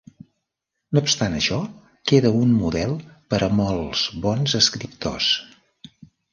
No 0.97 1.03
obstant 1.07 1.35
això, 1.39 1.59
queda 2.13 2.33
un 2.39 2.57
model 2.63 2.97
per 3.35 3.43
a 3.51 3.53
molts 3.61 4.09
bons 4.27 4.59
escriptors. 4.65 5.33